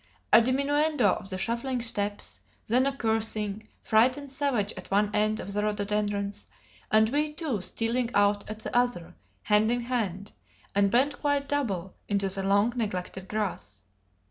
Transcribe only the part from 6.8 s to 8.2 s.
and we two stealing